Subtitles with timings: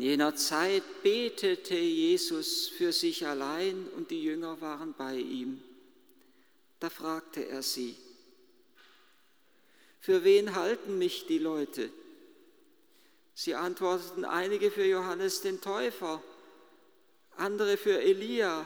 [0.00, 5.60] In jener Zeit betete Jesus für sich allein und die Jünger waren bei ihm.
[6.78, 7.94] Da fragte er sie,
[10.00, 11.90] für wen halten mich die Leute?
[13.34, 16.22] Sie antworteten einige für Johannes den Täufer,
[17.36, 18.64] andere für Elia,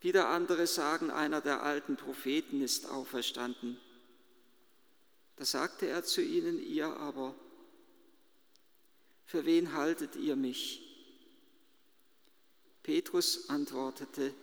[0.00, 3.78] wieder andere sagen, einer der alten Propheten ist auferstanden.
[5.36, 7.34] Da sagte er zu ihnen, ihr aber,
[9.30, 10.82] für wen haltet ihr mich?
[12.82, 14.34] Petrus antwortete,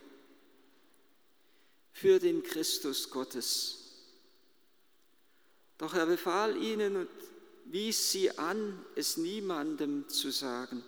[1.92, 3.96] für den Christus Gottes.
[5.76, 7.10] Doch er befahl ihnen und
[7.66, 10.82] wies sie an, es niemandem zu sagen.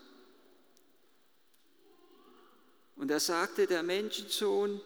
[2.96, 4.80] Und er sagte, der Menschensohn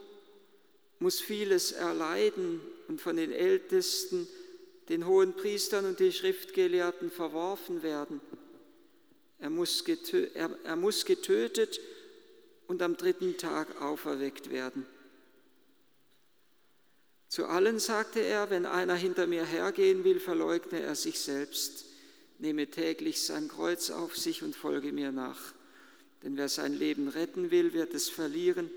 [0.98, 4.26] muss vieles erleiden und von den Ältesten,
[4.88, 8.20] den hohen Priestern und den Schriftgelehrten verworfen werden
[9.38, 10.34] er muss, getötet,
[10.64, 11.80] er muss getötet
[12.66, 14.86] und am dritten Tag auferweckt werden.
[17.28, 21.84] Zu allen sagte er, wenn einer hinter mir hergehen will, verleugne er sich selbst,
[22.38, 25.52] nehme täglich sein Kreuz auf sich und folge mir nach.
[26.22, 28.70] Denn wer sein Leben retten will, wird es verlieren.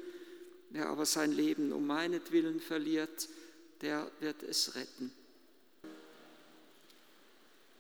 [0.70, 3.30] Wer aber sein Leben um meinetwillen verliert,
[3.82, 5.12] der wird es retten.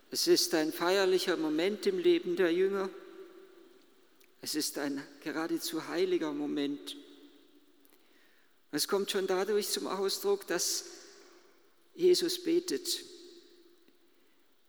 [0.09, 2.89] Es ist ein feierlicher Moment im Leben der Jünger.
[4.41, 6.95] Es ist ein geradezu heiliger Moment.
[8.71, 10.85] Es kommt schon dadurch zum Ausdruck, dass
[11.93, 13.03] Jesus betet.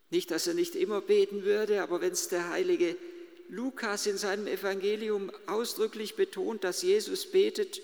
[0.09, 2.97] Nicht, dass er nicht immer beten würde, aber wenn es der heilige
[3.47, 7.81] Lukas in seinem Evangelium ausdrücklich betont, dass Jesus betet,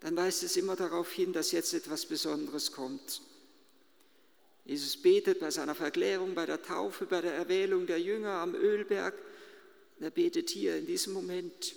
[0.00, 3.22] dann weist es immer darauf hin, dass jetzt etwas Besonderes kommt.
[4.66, 9.14] Jesus betet bei seiner Verklärung, bei der Taufe, bei der Erwählung der Jünger am Ölberg.
[10.00, 11.76] er betet hier in diesem Moment,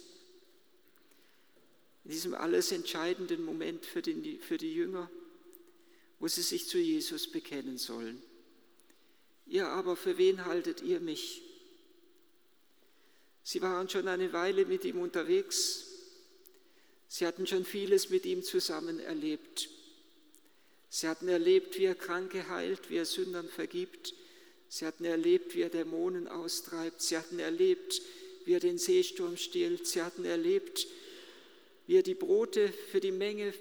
[2.04, 5.10] in diesem alles entscheidenden Moment für, den, für die Jünger,
[6.20, 8.22] wo sie sich zu Jesus bekennen sollen.
[9.46, 11.44] Ihr aber, für wen haltet ihr mich?
[13.44, 15.86] Sie waren schon eine Weile mit ihm unterwegs.
[17.08, 19.70] Sie hatten schon vieles mit ihm zusammen erlebt.
[20.90, 24.14] Sie hatten erlebt, wie er Kranke heilt, wie er Sündern vergibt.
[24.68, 27.02] Sie hatten erlebt, wie er Dämonen austreibt.
[27.02, 28.02] Sie hatten erlebt,
[28.46, 29.88] wie er den Seesturm stillt.
[29.88, 30.88] Sie hatten erlebt,
[31.88, 33.54] wie er die Brote für die Menge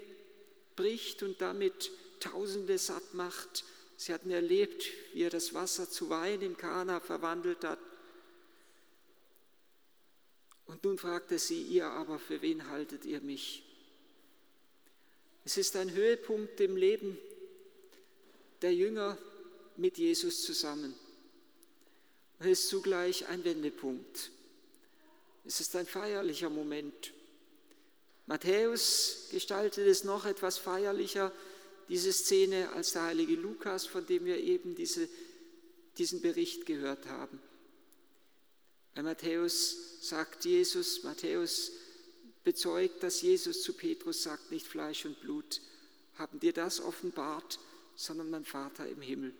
[0.77, 1.91] bricht und damit
[2.21, 3.65] Tausende satt macht.
[3.97, 7.79] Sie hatten erlebt, wie er das Wasser zu Wein im Kana verwandelt hat.
[10.67, 13.68] Und nun fragte sie, ihr aber, für wen haltet ihr mich?
[15.49, 17.17] Es ist ein Höhepunkt im Leben
[18.61, 19.17] der Jünger
[19.79, 20.95] mit Jesus zusammen.
[22.39, 24.31] Es ist zugleich ein Wendepunkt.
[25.47, 27.15] Es ist ein feierlicher Moment.
[28.27, 31.33] Matthäus gestaltet es noch etwas feierlicher,
[31.89, 35.09] diese Szene, als der heilige Lukas, von dem wir eben diese,
[35.97, 37.41] diesen Bericht gehört haben.
[38.95, 41.73] Bei Matthäus sagt Jesus, Matthäus
[42.49, 45.61] bezeugt, dass Jesus zu Petrus sagt, nicht Fleisch und Blut
[46.15, 47.59] haben dir das offenbart,
[47.95, 49.35] sondern mein Vater im Himmel.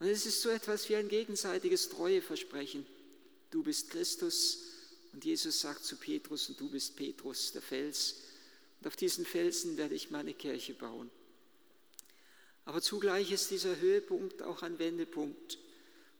[0.00, 2.86] Und es ist so etwas wie ein gegenseitiges Treueversprechen.
[3.50, 4.60] Du bist Christus
[5.12, 8.22] und Jesus sagt zu Petrus und du bist Petrus, der Fels.
[8.80, 11.10] Und auf diesen Felsen werde ich meine Kirche bauen.
[12.64, 15.58] Aber zugleich ist dieser Höhepunkt auch ein Wendepunkt.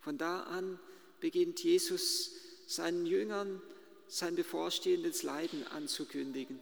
[0.02, 0.78] Von da an
[1.20, 2.32] beginnt Jesus
[2.66, 3.62] seinen Jüngern
[4.08, 6.58] sein bevorstehendes Leiden anzukündigen.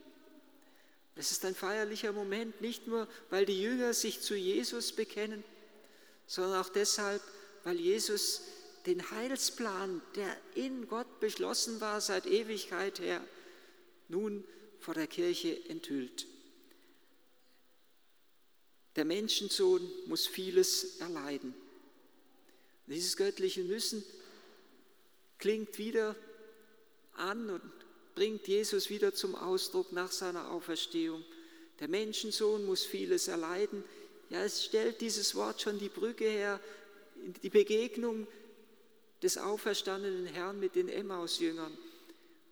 [1.15, 5.43] Es ist ein feierlicher Moment, nicht nur, weil die Jünger sich zu Jesus bekennen,
[6.27, 7.23] sondern auch deshalb,
[7.65, 8.43] weil Jesus
[8.85, 13.25] den Heilsplan, der in Gott beschlossen war seit Ewigkeit her,
[14.09, 14.45] nun
[14.79, 16.27] vor der Kirche enthüllt.
[18.95, 21.55] Der Menschensohn muss vieles erleiden.
[22.87, 24.05] Dieses göttliche Müssen
[25.39, 26.15] klingt wieder
[27.19, 27.63] an und
[28.15, 31.23] bringt Jesus wieder zum Ausdruck nach seiner Auferstehung.
[31.81, 33.85] Der Menschensohn muss vieles erleiden.
[34.31, 36.61] Ja, es stellt dieses Wort schon die Brücke her,
[37.43, 38.27] die Begegnung
[39.23, 41.77] des auferstandenen Herrn mit den Emmaus-Jüngern,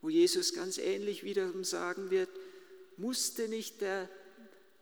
[0.02, 2.28] wo Jesus ganz ähnlich wiederum sagen wird,
[2.96, 4.08] musste nicht der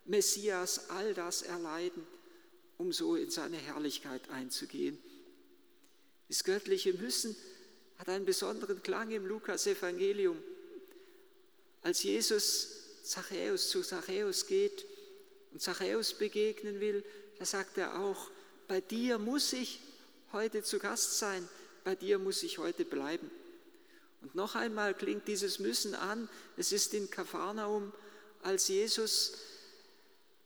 [0.05, 2.07] Messias all das erleiden,
[2.79, 4.99] um so in seine Herrlichkeit einzugehen.
[6.29, 7.37] Das göttliche Müssen
[8.03, 10.37] hat einen besonderen Klang im Lukas-Evangelium.
[11.83, 12.69] Als Jesus
[13.05, 14.85] Zachäus zu Zachäus geht
[15.53, 17.05] und Zachäus begegnen will,
[17.39, 18.29] da sagt er auch,
[18.67, 19.79] bei dir muss ich
[20.33, 21.49] heute zu Gast sein,
[21.85, 23.31] bei dir muss ich heute bleiben.
[24.23, 26.29] Und noch einmal klingt dieses Müssen an.
[26.57, 27.93] Es ist in Kapharnaum,
[28.43, 29.35] als Jesus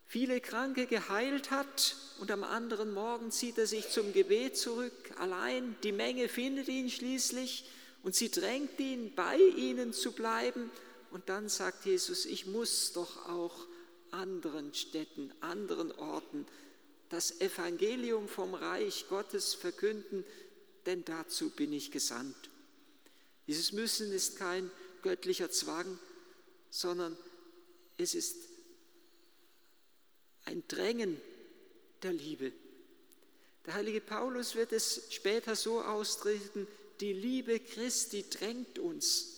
[0.06, 5.76] viele Kranke geheilt hat und am anderen Morgen zieht er sich zum Gebet zurück, allein.
[5.82, 7.68] Die Menge findet ihn schließlich
[8.02, 10.70] und sie drängt ihn, bei ihnen zu bleiben.
[11.10, 13.66] Und dann sagt Jesus, ich muss doch auch
[14.10, 16.46] anderen Städten, anderen Orten
[17.08, 20.24] das Evangelium vom Reich Gottes verkünden,
[20.86, 22.50] denn dazu bin ich gesandt.
[23.46, 24.70] Dieses Müssen ist kein
[25.02, 25.98] göttlicher Zwang,
[26.70, 27.16] sondern
[27.96, 28.36] es ist
[30.46, 31.20] ein Drängen
[32.02, 32.52] der Liebe.
[33.66, 36.66] Der heilige Paulus wird es später so ausdrücken,
[37.00, 39.32] die Liebe Christi drängt uns.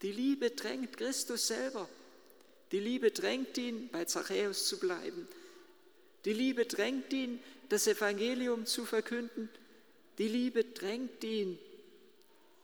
[0.00, 1.88] Die Liebe drängt Christus selber.
[2.72, 5.28] Die Liebe drängt ihn, bei Zachäus zu bleiben.
[6.24, 9.48] Die Liebe drängt ihn, das Evangelium zu verkünden.
[10.18, 11.58] Die Liebe drängt ihn,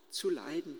[0.09, 0.77] zu leiden.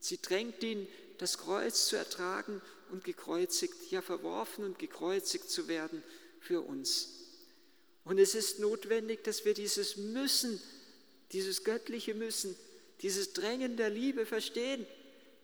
[0.00, 0.88] Sie drängt ihn,
[1.18, 6.02] das Kreuz zu ertragen und gekreuzigt, ja verworfen und gekreuzigt zu werden
[6.42, 7.08] für uns.
[8.04, 10.60] Und es ist notwendig, dass wir dieses Müssen,
[11.32, 12.56] dieses göttliche Müssen,
[13.00, 14.86] dieses Drängen der Liebe verstehen.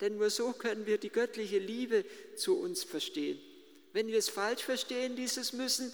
[0.01, 2.05] Denn nur so können wir die göttliche Liebe
[2.37, 3.39] zu uns verstehen.
[3.93, 5.93] Wenn wir es falsch verstehen, dieses Müssen,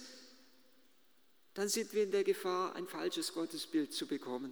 [1.53, 4.51] dann sind wir in der Gefahr, ein falsches Gottesbild zu bekommen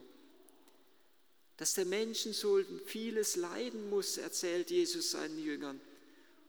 [1.57, 5.79] dass der Menschensohn vieles leiden muss, erzählt Jesus seinen Jüngern.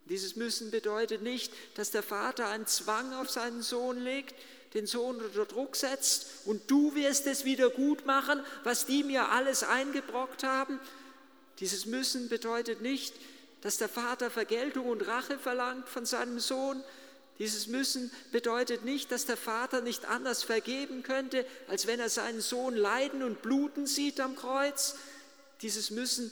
[0.08, 4.34] Dieses Müssen bedeutet nicht, dass der Vater einen Zwang auf seinen Sohn legt,
[4.74, 9.30] den Sohn unter Druck setzt und du wirst es wieder gut machen, was die mir
[9.30, 10.80] alles eingebrockt haben.
[11.60, 13.14] Dieses Müssen bedeutet nicht,
[13.62, 16.82] dass der Vater Vergeltung und Rache verlangt von seinem Sohn.
[17.38, 22.40] Dieses Müssen bedeutet nicht, dass der Vater nicht anders vergeben könnte, als wenn er seinen
[22.40, 24.96] Sohn leiden und bluten sieht am Kreuz.
[25.62, 26.30] Dieses Müssen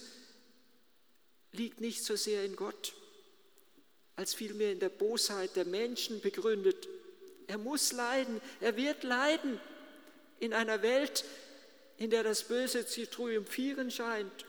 [1.53, 2.93] liegt nicht so sehr in Gott,
[4.17, 6.89] als vielmehr in der Bosheit der Menschen begründet.
[7.47, 9.61] Er muss leiden, er wird leiden
[10.39, 11.25] in einer Welt,
[11.97, 14.45] in der das Böse zu triumphieren scheint.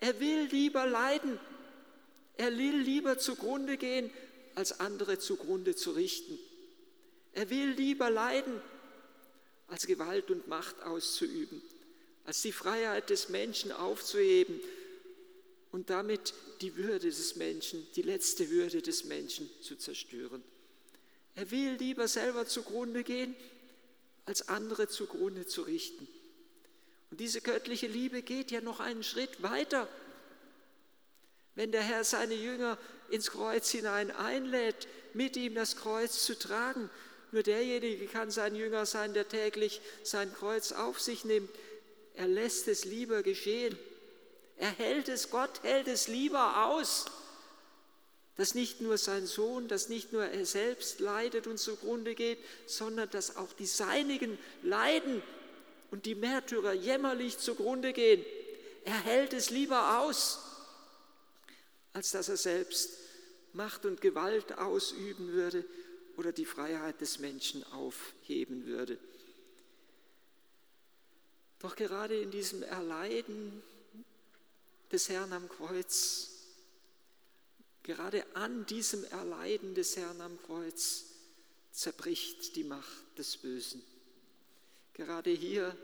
[0.00, 1.38] Er will lieber leiden,
[2.36, 4.10] er will lieber zugrunde gehen,
[4.54, 6.38] als andere zugrunde zu richten.
[7.32, 8.60] Er will lieber leiden,
[9.68, 11.62] als Gewalt und Macht auszuüben,
[12.24, 14.60] als die Freiheit des Menschen aufzuheben
[15.72, 20.42] und damit die Würde des Menschen, die letzte Würde des Menschen zu zerstören.
[21.34, 23.34] Er will lieber selber zugrunde gehen,
[24.26, 26.06] als andere zugrunde zu richten.
[27.10, 29.88] Und diese göttliche Liebe geht ja noch einen Schritt weiter.
[31.54, 32.78] Wenn der Herr seine Jünger
[33.10, 36.88] ins Kreuz hinein einlädt, mit ihm das Kreuz zu tragen.
[37.32, 41.50] Nur derjenige kann sein Jünger sein, der täglich sein Kreuz auf sich nimmt.
[42.14, 43.76] Er lässt es lieber geschehen.
[44.60, 47.06] Er hält es, Gott hält es lieber aus,
[48.36, 53.08] dass nicht nur sein Sohn, dass nicht nur er selbst leidet und zugrunde geht, sondern
[53.08, 55.22] dass auch die Seinigen leiden
[55.90, 58.22] und die Märtyrer jämmerlich zugrunde gehen.
[58.84, 60.40] Er hält es lieber aus,
[61.94, 62.90] als dass er selbst
[63.54, 65.64] Macht und Gewalt ausüben würde
[66.18, 68.98] oder die Freiheit des Menschen aufheben würde.
[71.60, 73.62] Doch gerade in diesem Erleiden
[74.92, 76.30] des Herrn am Kreuz,
[77.82, 81.04] gerade an diesem Erleiden des Herrn am Kreuz
[81.72, 83.82] zerbricht die Macht des Bösen.
[84.94, 85.76] Gerade hier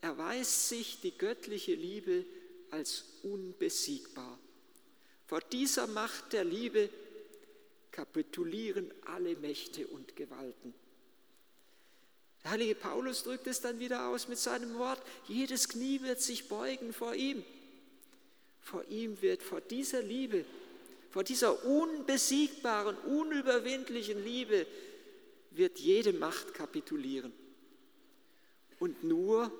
[0.00, 2.24] erweist sich die göttliche Liebe
[2.70, 4.38] als unbesiegbar.
[5.26, 6.90] Vor dieser Macht der Liebe
[7.90, 10.74] kapitulieren alle Mächte und Gewalten.
[12.42, 16.48] Der heilige Paulus drückt es dann wieder aus mit seinem Wort, jedes Knie wird sich
[16.48, 17.44] beugen vor ihm.
[18.62, 20.44] Vor ihm wird, vor dieser Liebe,
[21.10, 24.66] vor dieser unbesiegbaren, unüberwindlichen Liebe
[25.50, 27.32] wird jede Macht kapitulieren.
[28.78, 29.52] Und nur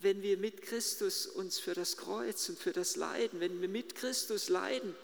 [0.00, 3.94] wenn wir mit Christus uns für das Kreuz und für das Leiden, wenn wir mit
[3.94, 4.94] Christus leiden,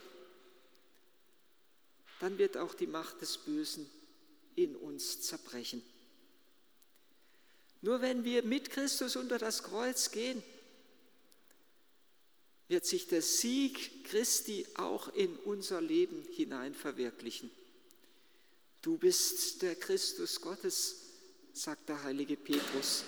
[2.21, 3.90] dann wird auch die Macht des Bösen
[4.54, 5.83] in uns zerbrechen.
[7.81, 10.42] Nur wenn wir mit Christus unter das Kreuz gehen,
[12.73, 17.50] wird sich der Sieg Christi auch in unser Leben hinein verwirklichen.
[18.81, 20.97] Du bist der Christus Gottes,
[21.52, 23.05] sagt der heilige Petrus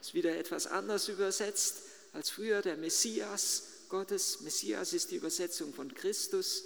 [0.00, 4.40] ist wieder etwas anders übersetzt als früher der Messias Gottes.
[4.42, 6.64] Messias ist die Übersetzung von Christus,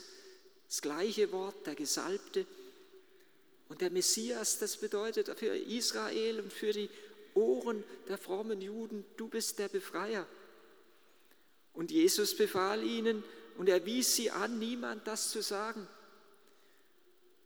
[0.68, 2.46] das gleiche Wort, der Gesalbte.
[3.68, 6.90] Und der Messias, das bedeutet für Israel und für die
[7.34, 10.26] Ohren der frommen Juden, du bist der Befreier.
[11.82, 13.24] Und Jesus befahl ihnen
[13.58, 15.88] und er wies sie an, niemand das zu sagen,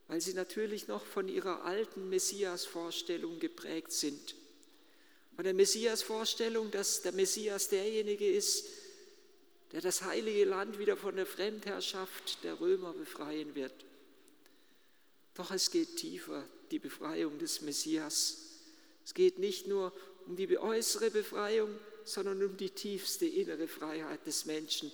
[0.08, 4.34] weil sie natürlich noch von ihrer alten Messias-Vorstellung geprägt sind.
[5.36, 8.66] Von der Messias-Vorstellung, dass der Messias derjenige ist,
[9.72, 13.86] der das heilige Land wieder von der Fremdherrschaft der Römer befreien wird.
[15.32, 18.36] Doch es geht tiefer, die Befreiung des Messias.
[19.02, 19.94] Es geht nicht nur
[20.26, 21.70] um die äußere Befreiung,
[22.06, 24.90] sondern um die tiefste innere Freiheit des Menschen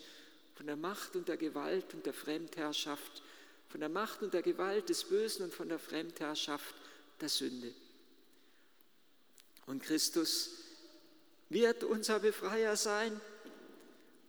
[0.55, 3.23] von der Macht und der Gewalt und der Fremdherrschaft,
[3.69, 6.75] von der Macht und der Gewalt des Bösen und von der Fremdherrschaft
[7.21, 7.73] der Sünde.
[9.67, 10.51] Und Christus
[11.49, 13.21] wird unser Befreier sein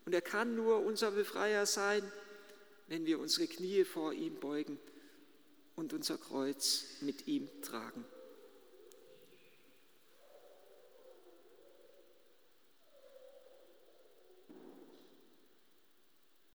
[0.05, 2.03] und er kann nur unser Befreier sein,
[2.87, 4.77] wenn wir unsere Knie vor ihm beugen
[5.75, 8.03] und unser Kreuz mit ihm tragen.